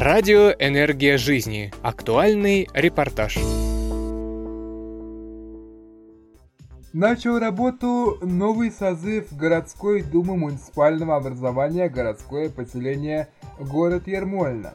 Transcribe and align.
Радио 0.00 0.50
«Энергия 0.60 1.18
жизни». 1.18 1.72
Актуальный 1.82 2.68
репортаж. 2.72 3.36
Начал 6.92 7.40
работу 7.40 8.16
новый 8.22 8.70
созыв 8.70 9.36
городской 9.36 10.02
думы 10.02 10.36
муниципального 10.36 11.16
образования 11.16 11.88
городское 11.88 12.48
поселение 12.48 13.26
город 13.58 14.06
Ермольно. 14.06 14.74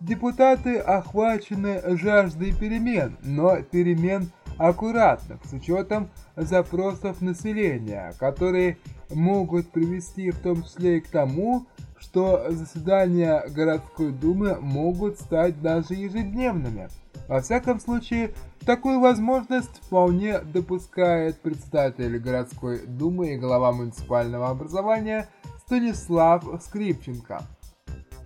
Депутаты 0.00 0.76
охвачены 0.76 1.80
жаждой 1.96 2.52
перемен, 2.52 3.16
но 3.22 3.62
перемен 3.62 4.30
аккуратных, 4.58 5.38
с 5.46 5.52
учетом 5.54 6.10
запросов 6.36 7.22
населения, 7.22 8.12
которые 8.20 8.76
могут 9.08 9.70
привести 9.70 10.30
в 10.30 10.38
том 10.40 10.62
числе 10.62 10.98
и 10.98 11.00
к 11.00 11.08
тому, 11.08 11.66
что 12.00 12.46
заседания 12.50 13.44
городской 13.48 14.12
думы 14.12 14.56
могут 14.60 15.18
стать 15.18 15.60
даже 15.60 15.94
ежедневными. 15.94 16.88
Во 17.28 17.40
всяком 17.40 17.78
случае, 17.80 18.32
такую 18.64 19.00
возможность 19.00 19.82
вполне 19.82 20.38
допускает 20.40 21.40
председатель 21.40 22.18
городской 22.18 22.86
думы 22.86 23.34
и 23.34 23.36
глава 23.36 23.72
муниципального 23.72 24.48
образования 24.48 25.28
Станислав 25.66 26.44
Скрипченко. 26.62 27.42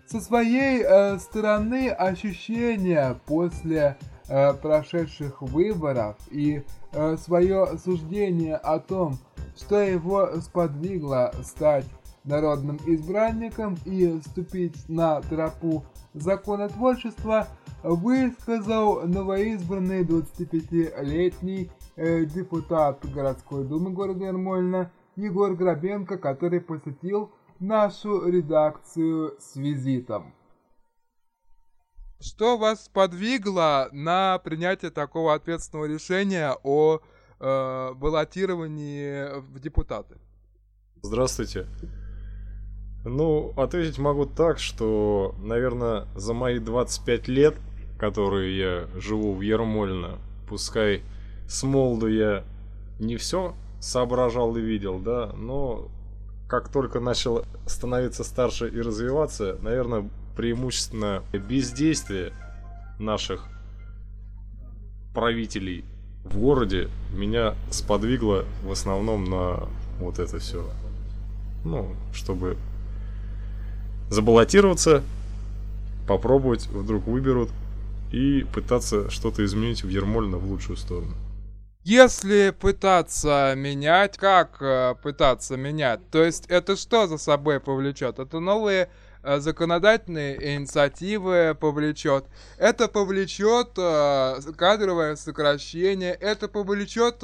Со 0.07 0.20
своей 0.20 0.82
э, 0.82 1.18
стороны 1.18 1.88
ощущения 1.88 3.18
после 3.27 3.96
э, 4.29 4.52
прошедших 4.54 5.43
выборов 5.43 6.16
и 6.30 6.62
э, 6.93 7.16
свое 7.16 7.79
суждение 7.82 8.57
о 8.57 8.79
том, 8.79 9.18
что 9.57 9.80
его 9.80 10.41
сподвигло 10.41 11.32
стать 11.43 11.87
народным 12.24 12.78
избранником 12.86 13.76
и 13.84 14.20
вступить 14.20 14.88
на 14.88 15.20
тропу 15.22 15.84
законотворчества, 16.14 17.48
высказал 17.82 19.06
новоизбранный 19.06 20.04
25-летний 20.04 21.70
э, 21.96 22.24
депутат 22.24 23.04
городской 23.12 23.64
думы 23.64 23.90
города 23.90 24.24
Ермольна 24.24 24.92
Егор 25.16 25.54
Грабенко, 25.54 26.18
который 26.18 26.60
посетил 26.60 27.32
нашу 27.59 28.29
редакцию 28.29 29.36
с 29.40 29.57
визитом. 29.57 30.34
Что 32.20 32.57
вас 32.57 32.88
подвигло 32.88 33.88
на 33.90 34.38
принятие 34.38 34.92
такого 34.92 35.34
ответственного 35.34 35.86
решения 35.86 36.57
о 36.62 37.01
э, 37.40 37.95
баллотировании 37.95 39.40
в 39.40 39.59
депутаты? 39.59 40.18
Здравствуйте. 41.02 41.66
Ну, 43.04 43.52
ответить 43.56 43.98
могу 43.98 44.26
так, 44.26 44.58
что, 44.58 45.34
наверное, 45.38 46.06
за 46.14 46.34
мои 46.34 46.58
25 46.58 47.28
лет, 47.28 47.56
которые 47.98 48.56
я 48.56 49.00
живу 49.00 49.34
в 49.34 49.40
Ермольно, 49.40 50.18
пускай 50.48 51.02
с 51.48 51.62
молоду 51.64 52.06
я 52.06 52.45
не 53.00 53.16
все 53.16 53.54
соображал 53.80 54.56
и 54.56 54.60
видел, 54.60 55.00
да, 55.00 55.32
но 55.36 55.88
как 56.48 56.68
только 56.68 57.00
начал 57.00 57.45
становиться 57.66 58.23
старше 58.23 58.68
и 58.68 58.80
развиваться, 58.80 59.58
наверное, 59.62 60.08
преимущественно 60.36 61.24
бездействие 61.32 62.32
наших 62.98 63.48
правителей 65.12 65.84
в 66.25 66.38
городе 66.38 66.88
меня 67.12 67.54
сподвигло 67.70 68.44
в 68.62 68.70
основном 68.70 69.25
на 69.25 69.69
вот 69.98 70.19
это 70.19 70.38
все. 70.38 70.64
Ну, 71.64 71.94
чтобы 72.12 72.56
забаллотироваться, 74.12 75.03
попробовать, 76.06 76.66
вдруг 76.66 77.06
выберут, 77.06 77.50
и 78.12 78.44
пытаться 78.53 79.10
что-то 79.10 79.44
изменить 79.44 79.82
в 79.82 79.88
Ермольно 79.88 80.37
в 80.37 80.44
лучшую 80.44 80.77
сторону. 80.77 81.15
Если 81.82 82.54
пытаться 82.56 83.54
менять, 83.56 84.16
как 84.16 84.59
э, 84.60 84.94
пытаться 85.03 85.56
менять? 85.56 86.00
То 86.10 86.22
есть 86.22 86.44
это 86.47 86.76
что 86.76 87.09
за 87.09 87.19
собой 87.19 87.59
повлечет? 87.59 88.20
Это 88.20 88.38
новые 88.38 88.88
э, 89.25 89.41
законодательные 89.41 90.56
инициативы 90.56 91.56
повлечет. 91.59 92.26
Это 92.56 92.86
повлечет 92.86 93.70
э, 93.78 94.41
кадровое 94.56 95.16
сокращение. 95.16 96.12
Это 96.12 96.47
повлечет 96.47 97.20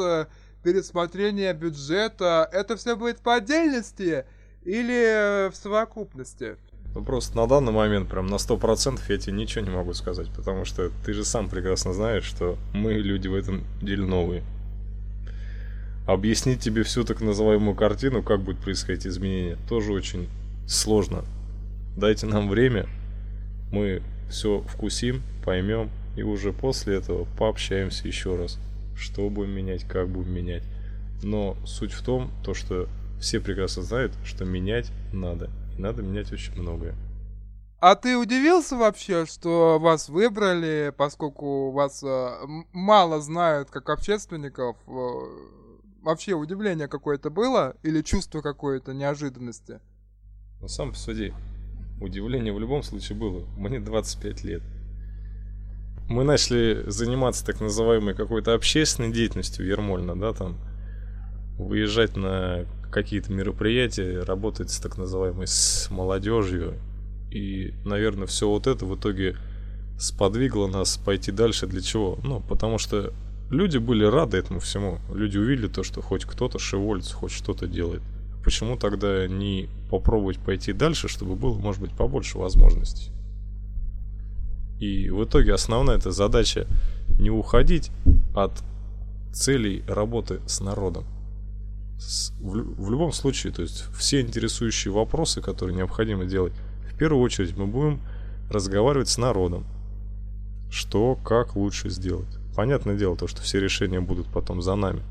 пересмотрение 0.64 1.52
бюджета. 1.52 2.48
Это 2.50 2.76
все 2.76 2.96
будет 2.96 3.20
по 3.20 3.34
отдельности 3.36 4.24
или 4.64 5.50
в 5.50 5.54
совокупности? 5.54 6.56
Ну, 6.94 7.04
просто 7.04 7.36
на 7.36 7.46
данный 7.46 7.72
момент 7.72 8.08
прям 8.08 8.26
на 8.26 8.36
100% 8.36 9.00
я 9.08 9.18
тебе 9.18 9.32
ничего 9.34 9.64
не 9.64 9.70
могу 9.70 9.92
сказать, 9.92 10.28
потому 10.34 10.64
что 10.64 10.90
ты 11.04 11.12
же 11.12 11.24
сам 11.24 11.48
прекрасно 11.48 11.92
знаешь, 11.92 12.24
что 12.24 12.58
мы 12.72 12.94
люди 12.94 13.28
в 13.28 13.34
этом 13.34 13.64
деле 13.80 14.04
новые. 14.04 14.42
Объяснить 16.06 16.60
тебе 16.60 16.82
всю 16.84 17.04
так 17.04 17.20
называемую 17.20 17.76
картину, 17.76 18.22
как 18.22 18.40
будет 18.40 18.58
происходить 18.58 19.06
изменение, 19.06 19.58
тоже 19.68 19.92
очень 19.92 20.28
сложно. 20.66 21.24
Дайте 21.96 22.26
нам 22.26 22.48
время, 22.48 22.86
мы 23.70 24.02
все 24.30 24.60
вкусим, 24.62 25.22
поймем, 25.44 25.90
и 26.16 26.22
уже 26.22 26.52
после 26.52 26.96
этого 26.96 27.26
пообщаемся 27.38 28.08
еще 28.08 28.36
раз, 28.36 28.58
что 28.96 29.28
будем 29.28 29.52
менять, 29.52 29.84
как 29.84 30.08
будем 30.08 30.32
менять. 30.32 30.62
Но 31.22 31.56
суть 31.66 31.92
в 31.92 32.02
том, 32.02 32.30
то, 32.42 32.54
что 32.54 32.88
все 33.20 33.40
прекрасно 33.40 33.82
знают, 33.82 34.12
что 34.24 34.44
менять 34.44 34.90
надо 35.12 35.50
надо 35.78 36.02
менять 36.02 36.32
очень 36.32 36.60
многое. 36.60 36.94
А 37.80 37.94
ты 37.94 38.16
удивился 38.16 38.76
вообще, 38.76 39.24
что 39.24 39.78
вас 39.78 40.08
выбрали, 40.08 40.92
поскольку 40.96 41.70
вас 41.70 42.02
э, 42.02 42.46
мало 42.72 43.20
знают 43.20 43.70
как 43.70 43.88
общественников? 43.88 44.76
Э, 44.88 45.20
вообще 46.02 46.32
удивление 46.32 46.88
какое-то 46.88 47.30
было 47.30 47.76
или 47.84 48.02
чувство 48.02 48.40
какое-то 48.40 48.94
неожиданности? 48.94 49.80
Ну 50.60 50.66
сам 50.66 50.90
посуди. 50.90 51.32
Удивление 52.00 52.52
в 52.52 52.58
любом 52.58 52.82
случае 52.82 53.16
было. 53.16 53.44
Мне 53.56 53.78
25 53.78 54.44
лет. 54.44 54.62
Мы 56.08 56.24
начали 56.24 56.82
заниматься 56.88 57.44
так 57.46 57.60
называемой 57.60 58.14
какой-то 58.14 58.54
общественной 58.54 59.12
деятельностью 59.12 59.64
в 59.64 59.68
Ермольно, 59.68 60.18
да, 60.18 60.32
там 60.32 60.56
выезжать 61.58 62.16
на 62.16 62.64
какие-то 62.90 63.32
мероприятия, 63.32 64.20
работать 64.20 64.70
с 64.70 64.78
так 64.78 64.96
называемой 64.96 65.46
с 65.46 65.88
молодежью. 65.90 66.74
И, 67.30 67.74
наверное, 67.84 68.26
все 68.26 68.48
вот 68.48 68.66
это 68.66 68.86
в 68.86 68.96
итоге 68.96 69.36
сподвигло 69.98 70.68
нас 70.68 70.96
пойти 70.96 71.32
дальше. 71.32 71.66
Для 71.66 71.82
чего? 71.82 72.18
Ну, 72.22 72.40
потому 72.40 72.78
что 72.78 73.12
люди 73.50 73.78
были 73.78 74.04
рады 74.04 74.38
этому 74.38 74.60
всему. 74.60 74.98
Люди 75.12 75.36
увидели 75.36 75.68
то, 75.68 75.82
что 75.82 76.00
хоть 76.00 76.24
кто-то 76.24 76.58
шеволится, 76.58 77.14
хоть 77.14 77.32
что-то 77.32 77.66
делает. 77.66 78.02
Почему 78.44 78.76
тогда 78.76 79.26
не 79.26 79.68
попробовать 79.90 80.38
пойти 80.38 80.72
дальше, 80.72 81.08
чтобы 81.08 81.34
было, 81.34 81.58
может 81.58 81.82
быть, 81.82 81.90
побольше 81.90 82.38
возможностей? 82.38 83.10
И 84.78 85.10
в 85.10 85.24
итоге 85.24 85.52
основная 85.52 85.96
эта 85.96 86.12
задача 86.12 86.66
не 87.18 87.30
уходить 87.30 87.90
от 88.34 88.52
целей 89.32 89.82
работы 89.88 90.40
с 90.46 90.60
народом, 90.60 91.04
в, 92.40 92.90
любом 92.90 93.12
случае, 93.12 93.52
то 93.52 93.62
есть 93.62 93.84
все 93.96 94.20
интересующие 94.20 94.92
вопросы, 94.92 95.40
которые 95.40 95.76
необходимо 95.76 96.24
делать, 96.24 96.52
в 96.92 96.96
первую 96.96 97.22
очередь 97.22 97.56
мы 97.56 97.66
будем 97.66 98.00
разговаривать 98.50 99.08
с 99.08 99.18
народом. 99.18 99.64
Что, 100.70 101.16
как 101.16 101.56
лучше 101.56 101.88
сделать. 101.88 102.28
Понятное 102.54 102.96
дело, 102.96 103.16
то, 103.16 103.26
что 103.26 103.40
все 103.42 103.60
решения 103.60 104.00
будут 104.00 104.26
потом 104.32 104.62
за 104.62 104.74
нами. 104.74 105.02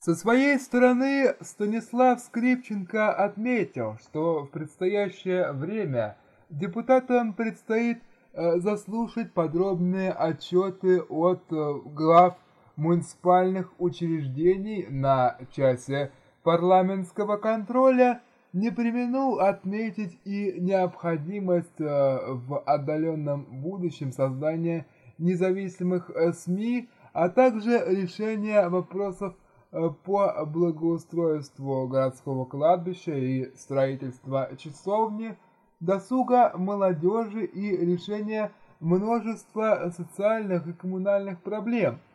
Со 0.00 0.14
своей 0.14 0.58
стороны 0.60 1.34
Станислав 1.40 2.20
Скрипченко 2.20 3.12
отметил, 3.12 3.98
что 4.02 4.44
в 4.44 4.50
предстоящее 4.50 5.50
время 5.52 6.16
депутатам 6.48 7.32
предстоит 7.32 7.98
э, 8.32 8.60
заслушать 8.60 9.32
подробные 9.32 10.12
отчеты 10.12 11.00
от 11.00 11.42
э, 11.50 11.74
глав 11.86 12.36
муниципальных 12.76 13.72
учреждений 13.78 14.86
на 14.88 15.38
часе 15.50 16.12
парламентского 16.42 17.38
контроля 17.38 18.22
не 18.52 18.70
применил 18.70 19.40
отметить 19.40 20.18
и 20.24 20.54
необходимость 20.60 21.80
э, 21.80 21.84
в 21.84 22.58
отдаленном 22.60 23.44
будущем 23.62 24.12
создания 24.12 24.86
независимых 25.18 26.10
э, 26.10 26.32
СМИ, 26.32 26.88
а 27.12 27.28
также 27.28 27.84
решения 27.86 28.68
вопросов 28.68 29.34
э, 29.72 29.90
по 30.04 30.44
благоустройству 30.46 31.88
городского 31.88 32.44
кладбища 32.44 33.12
и 33.14 33.54
строительства 33.56 34.50
часовни, 34.56 35.36
досуга 35.80 36.52
молодежи 36.56 37.44
и 37.44 37.76
решения 37.76 38.52
множества 38.80 39.92
социальных 39.94 40.66
и 40.66 40.72
коммунальных 40.72 41.40
проблем– 41.42 41.98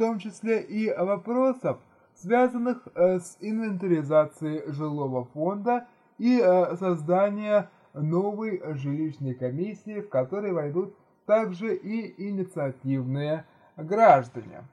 том 0.00 0.18
числе 0.18 0.62
и 0.62 0.90
вопросов, 0.90 1.78
связанных 2.14 2.88
э, 2.94 3.18
с 3.18 3.36
инвентаризацией 3.40 4.72
жилого 4.72 5.26
фонда 5.26 5.86
и 6.16 6.40
э, 6.42 6.76
создания 6.76 7.68
новой 7.92 8.62
жилищной 8.76 9.34
комиссии, 9.34 10.00
в 10.00 10.08
которой 10.08 10.52
войдут 10.52 10.96
также 11.26 11.76
и 11.76 12.30
инициативные 12.30 13.44
граждане. 13.76 14.64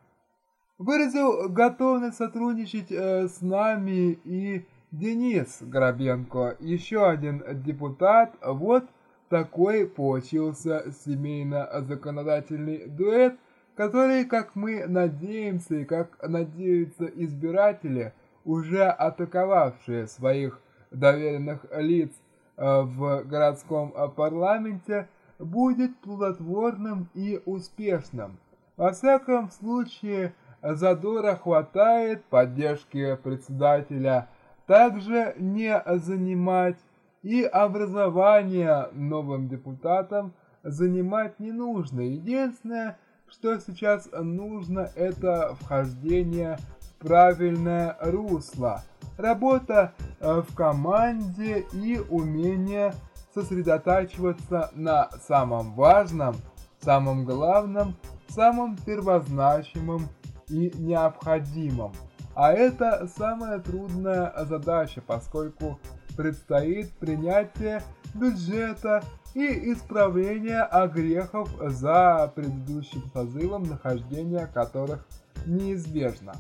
Выразил 0.78 1.50
готовность 1.50 2.16
сотрудничать 2.16 2.92
э, 2.92 3.28
с 3.28 3.42
нами 3.42 4.18
и 4.24 4.66
Денис 4.92 5.58
Грабенко, 5.60 6.56
еще 6.62 7.06
один 7.06 7.44
депутат. 7.64 8.34
Вот 8.42 8.86
такой 9.28 9.88
получился 9.88 10.86
семейно-законодательный 11.04 12.88
дуэт, 12.88 13.38
который, 13.78 14.26
как 14.26 14.56
мы 14.56 14.88
надеемся 14.88 15.76
и 15.76 15.86
как 15.86 16.18
надеются 16.28 17.06
избиратели, 17.06 18.12
уже 18.44 18.86
атаковавшие 18.86 20.08
своих 20.08 20.60
доверенных 20.90 21.64
лиц 21.72 22.12
э, 22.58 22.82
в 22.82 23.24
городском 23.26 23.94
парламенте, 24.16 25.08
будет 25.38 25.96
плодотворным 26.00 27.10
и 27.14 27.40
успешным. 27.46 28.40
Во 28.78 28.94
всяком 28.94 29.52
случае, 29.52 30.34
задора 30.64 31.36
хватает 31.36 32.26
поддержки 32.26 33.16
председателя 33.24 34.28
также 34.66 35.36
не 35.38 35.84
занимать 36.00 36.78
и 37.22 37.44
образование 37.44 38.90
новым 38.94 39.48
депутатам 39.48 40.34
занимать 40.64 41.40
не 41.40 41.52
нужно. 41.52 42.02
Единственное, 42.02 42.98
что 43.30 43.60
сейчас 43.60 44.10
нужно, 44.12 44.90
это 44.96 45.56
вхождение 45.62 46.58
в 46.80 47.06
правильное 47.06 47.98
русло. 48.02 48.84
Работа 49.18 49.94
э, 50.20 50.42
в 50.48 50.56
команде 50.56 51.66
и 51.74 52.00
умение 52.10 52.94
сосредотачиваться 53.34 54.72
на 54.74 55.10
самом 55.28 55.74
важном, 55.74 56.36
самом 56.80 57.26
главном, 57.26 57.96
самом 58.30 58.78
первозначимом 58.78 60.08
и 60.48 60.72
необходимом. 60.76 61.94
А 62.36 62.54
это 62.54 63.08
самая 63.18 63.60
трудная 63.60 64.32
задача, 64.46 65.02
поскольку 65.06 65.80
предстоит 66.16 66.92
принятие 66.94 67.82
бюджета 68.14 69.04
и 69.34 69.72
исправление 69.72 70.62
огрехов 70.62 71.50
за 71.62 72.32
предыдущим 72.36 73.04
созывом, 73.14 73.64
нахождения 73.64 74.48
которых 74.48 75.06
неизбежно. 75.46 76.34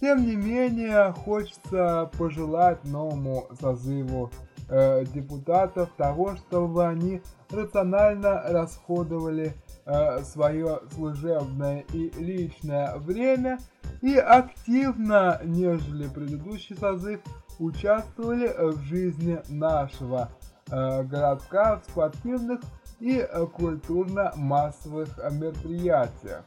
Тем 0.00 0.26
не 0.26 0.36
менее, 0.36 1.12
хочется 1.12 2.10
пожелать 2.18 2.84
новому 2.84 3.46
созыву 3.60 4.30
э, 4.68 5.04
депутатов 5.06 5.90
того, 5.96 6.36
чтобы 6.36 6.86
они 6.86 7.22
рационально 7.50 8.42
расходовали 8.48 9.54
э, 9.86 10.22
свое 10.24 10.80
служебное 10.94 11.84
и 11.92 12.10
личное 12.18 12.96
время 12.96 13.58
и 14.02 14.16
активно, 14.16 15.40
нежели 15.44 16.08
предыдущий 16.08 16.76
созыв, 16.76 17.20
участвовали 17.58 18.52
в 18.72 18.80
жизни 18.82 19.40
нашего 19.48 20.30
городка 20.70 21.76
в 21.78 21.90
спортивных 21.90 22.60
и 23.00 23.18
э, 23.18 23.46
культурно-массовых 23.46 25.08
мероприятиях. 25.32 26.44